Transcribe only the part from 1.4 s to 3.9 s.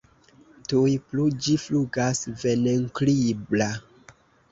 ĝi flugas, venenkribra.